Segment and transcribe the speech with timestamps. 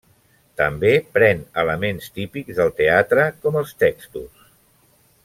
[0.61, 4.49] També pren elements típics del teatre, com els textos.